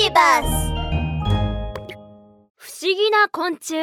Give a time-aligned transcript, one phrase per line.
[0.00, 0.46] ビバス
[2.56, 3.74] 不思議な昆虫。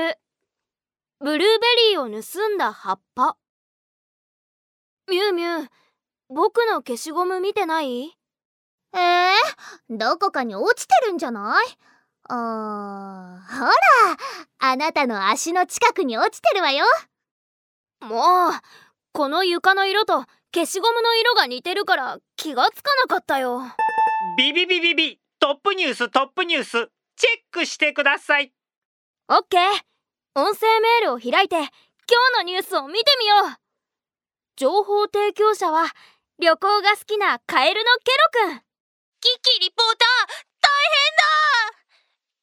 [1.20, 3.36] ブルーベリーを盗んだ葉っぱ。
[5.12, 5.68] ミュウミュウ
[6.30, 8.18] 僕の消しゴム見てない？
[8.94, 9.34] えー、
[9.90, 11.66] どこかに落ちてるんじゃない？
[12.30, 13.74] あーほら
[14.60, 16.86] あなたの足の近くに落ちてるわよ。
[18.00, 18.52] もう
[19.12, 20.24] この床の色と
[20.54, 23.64] 消しゴムの色が似てるから気がつかなかったよ。
[24.38, 28.50] ビビビビビトップニューストップニュースチェックしてください。
[29.30, 29.62] オッケー
[30.34, 31.70] 音声メールを開いて今
[32.34, 33.62] 日のニュースを見てみよう。
[34.58, 35.94] 情報提供者は
[36.42, 38.66] 旅行が好きなカエルのケロくん。
[39.22, 40.34] キキリポーター
[40.66, 40.66] 大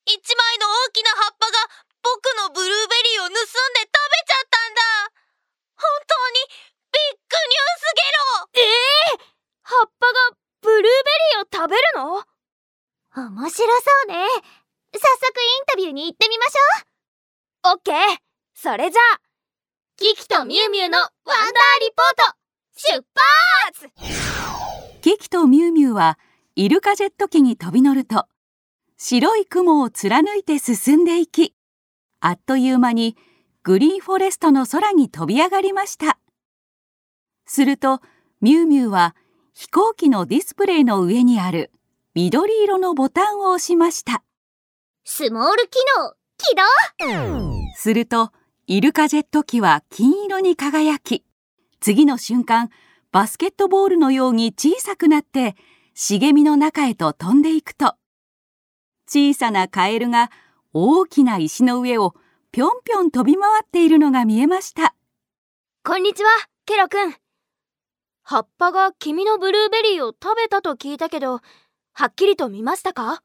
[0.07, 0.23] 変だ。
[0.23, 1.59] 一枚の大きな葉っぱが
[2.07, 5.10] 僕のブルーベリーを盗んで食べちゃったんだ。
[5.74, 6.55] 本当に
[6.95, 8.62] ビッグニュースゲロ。
[8.62, 9.27] ええー、
[9.66, 12.23] 葉っぱがブルーベリーを食べるの？
[13.15, 13.62] 面白そ
[14.07, 14.27] うね。
[14.95, 17.74] 早速インタビューに行ってみましょう。
[17.74, 17.95] オッケー。
[18.55, 19.21] それじゃあ
[19.96, 21.40] キキとミュウミュウのワンダー
[21.80, 22.37] リポート
[22.74, 23.05] 出
[23.74, 25.01] 発！
[25.02, 26.18] キキとミュウミュウは
[26.57, 28.27] イルカジェット機に飛び乗ると
[28.96, 31.55] 白い雲を貫いて進んでいき
[32.21, 33.16] あっという間に
[33.63, 36.18] グリーンフォレストの空に飛び上がりました。
[37.45, 38.01] すると
[38.40, 39.15] ミュウミュウは
[39.55, 41.71] 飛行機のディスプレイの上にある
[42.15, 44.23] 緑色のボタンを押しました。
[45.02, 47.73] スモール機能起動。
[47.74, 48.32] すると
[48.66, 51.24] イルカジェット機は金色に輝き
[51.80, 52.68] 次の瞬間
[53.13, 55.57] バスケットボールのように小さくなって
[55.95, 57.95] 茂みの中へと飛んでいくと
[59.09, 60.30] 小さなカエルが
[60.74, 62.15] 大きな石の上を
[62.51, 64.94] ぴょんぴょん飛び回っているのが見えました。
[65.83, 66.31] こんにちは
[66.66, 67.15] ケロくん
[68.22, 71.41] 葉っぱが君のブルーベリーを食べたと聞いたけど
[71.94, 73.22] はっきりと見ましたか？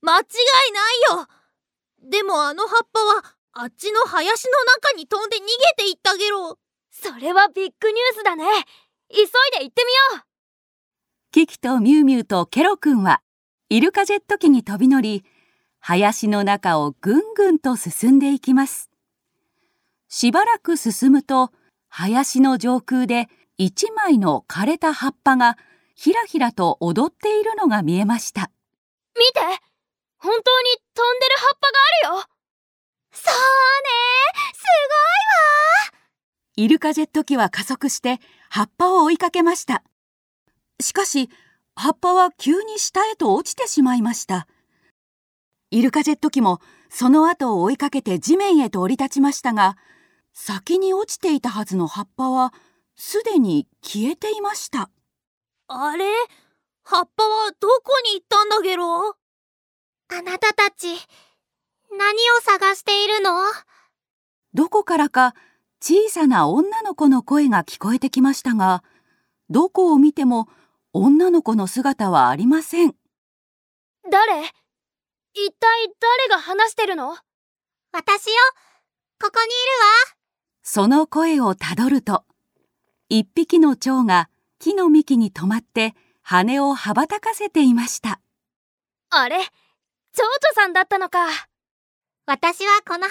[0.00, 1.28] 間違いないよ。
[2.10, 6.58] でもあの葉っぱはあっちの林の中に飛んで逃げていったゲロ
[6.90, 8.44] それはビッグニュースだね。
[9.10, 9.26] 急い
[9.58, 10.24] で行ってみよう。
[11.30, 13.20] キキとミュウミュウとケロくんは
[13.68, 15.24] イルカジェット機に飛び乗り
[15.80, 18.90] 林の中をぐんぐんと進んでいきます。
[20.08, 21.50] しばらく進むと
[21.88, 25.56] 林の上空で一枚の枯れた葉っぱが
[25.94, 28.50] ひらひらと踊っているのが見えました。
[29.16, 29.40] 見て
[30.18, 32.28] 本当に飛んでる葉っぱがあるよ。
[33.12, 33.40] そうね。
[34.54, 34.62] す
[35.90, 36.04] ごいわ。
[36.56, 39.82] イルカジェット機は加速して葉っぱを追いかけました。
[40.80, 41.30] しかし
[41.76, 44.48] 葉っぱは急に下へと落ちてしまいました。
[45.70, 49.76] イルカジェット機もその後を追いかけて地面へと降り立ちましたが
[50.32, 52.54] 先に落ちていたはずの葉っぱは
[52.94, 54.90] すでに消えていました
[55.66, 56.04] あれ？
[56.82, 59.16] 葉っぱはどこに行ったんだゲロ？
[60.08, 60.88] あなたたち
[61.90, 63.32] 何を探しているの？
[64.52, 65.34] どこからか
[65.80, 68.84] 小さな女の子の声が聞こえてきましたが
[69.48, 70.48] どこを見ても
[70.92, 72.94] 女の子の姿はありません。
[74.10, 74.42] 誰？
[75.32, 75.88] 一体
[76.28, 77.16] 誰が話してるの？
[77.92, 78.32] 私よ。
[79.18, 79.54] ここにいる
[80.10, 80.16] わ。
[80.62, 82.24] その声をたどると
[83.08, 84.28] 一匹の蝶が
[84.64, 88.18] 木の幹に止まって羽を羽ばたかせていました。
[89.10, 89.36] あれ？
[89.36, 91.18] 蝶々さんだったのか。
[92.24, 93.10] 私はこの葉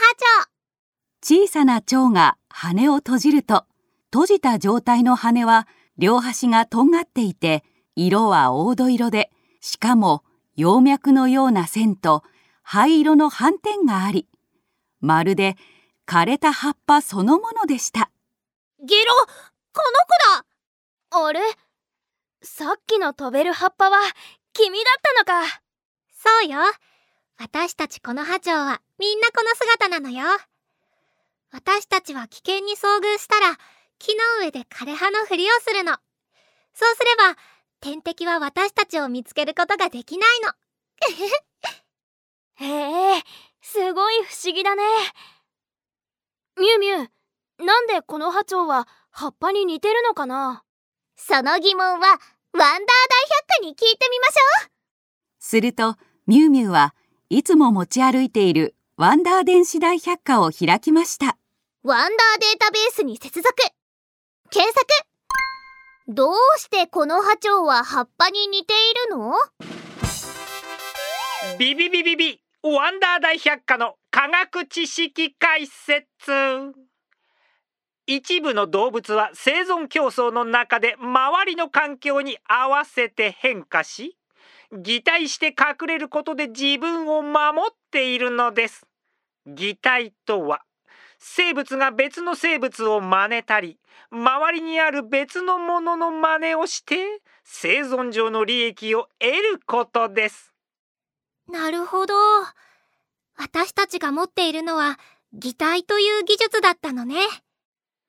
[1.22, 3.66] 蝶小さな蝶が羽を閉じると
[4.12, 5.68] 閉じた状態の羽は
[6.00, 7.64] 両端がとんがっていて
[7.96, 9.30] 色は黄土色で
[9.62, 10.24] しかも
[10.56, 12.24] 葉脈のような線と
[12.64, 14.28] 灰色の斑点があり
[15.02, 15.56] まるで
[16.08, 18.10] 枯れた葉っぱそのものでした。
[18.84, 19.14] ゲロ？
[19.72, 19.84] こ
[20.34, 20.46] の子だ
[21.16, 21.40] あれ？
[22.42, 23.98] さっきの飛べる葉っぱは
[24.54, 25.62] 君だったのか。
[26.12, 26.60] そうよ。
[27.38, 30.26] 私たちこの葉蝶はみんなこの姿なのよ。
[31.52, 33.58] 私たちは危険に遭遇したら
[34.00, 35.94] 木の上で枯れ葉のふりをするの。
[36.74, 37.38] そうすれば
[37.80, 40.54] 天敵は私たちを見つけることができないの。
[42.66, 43.24] へえ
[43.62, 44.84] すごい不思議だね。
[46.58, 47.08] ミュウミュ
[47.60, 50.64] ウなんでこの葉蝶は葉っぱに似てるのかな？
[51.16, 52.20] その疑問はワンダー
[52.54, 52.88] 大百
[53.62, 54.70] 科に聞いてみましょう。
[55.40, 55.96] すると
[56.28, 56.94] ミュウミュウは
[57.30, 61.38] いつも持ち歩いているワンダー電子大百科を開きました。
[61.84, 63.54] ワンダーデータベースに接続。
[64.50, 64.86] 検索。
[66.08, 69.34] どうしてこの葉蝶は葉っぱに似ているの？
[71.58, 75.94] ビビビビビワンダー大百科の科学知識解説
[78.06, 84.18] 一部の動物は生存競争の中で周りの環境に合わせて変化し
[84.72, 88.86] 擬態して隠れることで自分を守っているのです
[89.46, 90.62] 擬態とは
[91.20, 93.78] 生物が別の生物を真似たり
[94.12, 96.96] 周りにある別のものの真似をして
[97.44, 100.54] 生存上の利益を得ることです
[101.52, 102.14] なるほど。
[103.36, 104.98] 私たちが持っているのは
[105.34, 107.16] 擬態という技術だったのね。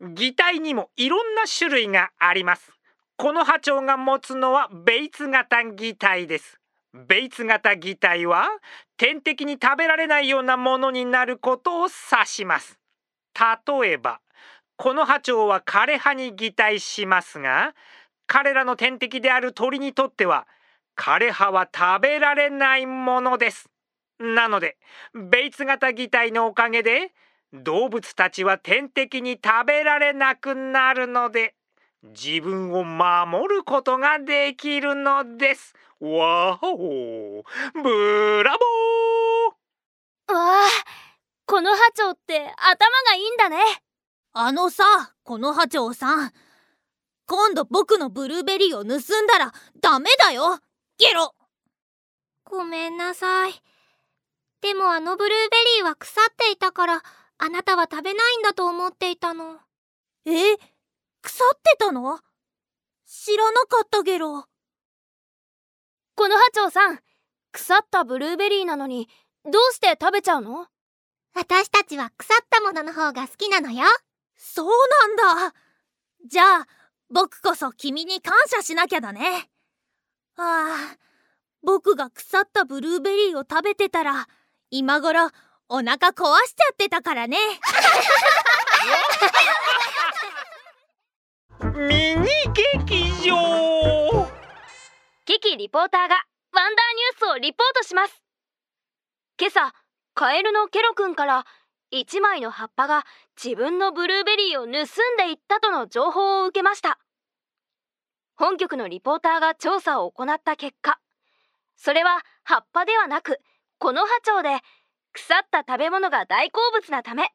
[0.01, 2.73] 擬態にもいろんな種類があります。
[3.17, 6.59] この波長が持つのはベイツ型擬態です。
[6.93, 8.49] ベイツ型擬態は
[8.97, 12.79] 天敵に食べられないようなものになることを指します。
[13.35, 14.21] 例えば
[14.77, 17.75] この波長は枯葉に擬態しますが
[18.27, 20.47] 彼らの天敵である鳥にとっては
[20.97, 23.69] 枯葉は食べられないものです。
[24.19, 24.77] なので
[25.15, 27.13] ベイツ型擬態のおかげで
[27.55, 31.55] 動物たちは天敵に食べられなくなるので
[32.03, 35.73] 自分を守ることができるのです。
[36.01, 37.45] わお
[37.81, 38.59] ブラ
[40.29, 40.35] ボー。
[40.35, 40.69] わあ
[41.47, 43.59] この波長って頭がいいんだね。
[44.33, 44.85] あのさ
[45.23, 46.33] この波長さん。
[47.27, 50.59] 今度僕のブルーベリーを盗んだらダメだよ。
[50.99, 51.35] ゲロ。
[52.45, 53.53] ごめんなさい。
[54.61, 57.03] でもあのブルーベリーは腐っていたから、
[57.39, 59.59] あなたは食べないんだと思っていたの。
[60.27, 60.57] え
[61.23, 62.21] 腐ってたの？
[63.07, 64.45] 知らなかったゲロ。
[66.17, 67.01] この波長さん
[67.53, 69.09] 腐ったブルーベリーなのに
[69.45, 70.67] どうして食べちゃうの？
[71.35, 73.85] 私たちは腐ったものの方が好きなのよ。
[74.37, 75.55] そうなんだ。
[76.27, 76.67] じゃあ
[77.11, 79.51] 僕こそ君に感謝しなきゃだね。
[80.37, 80.97] ああ
[81.63, 84.29] 僕が腐ったブルーベリーを食べてたら
[84.71, 85.31] 今頃
[85.69, 87.39] お腹壊しちゃってたからね。
[91.75, 94.29] ミニ劇場。
[95.25, 98.23] キキリポーターがワンダーニュースをリポートします。
[99.41, 99.73] 今朝
[100.15, 101.47] カエルのケロくんから
[101.93, 103.07] 1枚の葉っぱが
[103.43, 104.73] 自分のブルーベリーを盗ん
[105.17, 106.99] でいったとの情報を受けました。
[108.37, 110.99] 本局のリポーターが調査を行った結果
[111.77, 113.39] それは葉っぱではなく
[113.79, 114.59] この波長で
[115.15, 117.31] 腐った食べ物が大好物なため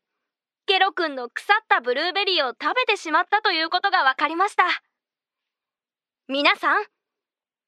[0.67, 4.63] ケロくんの腐ったブルーベリーを食べてしまったということが分かりました。
[6.27, 6.83] 皆さん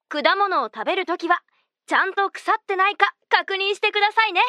[0.08, 1.40] 果物を食べるときは
[1.88, 4.42] ちゃんと腐ってないか確認してくださいね。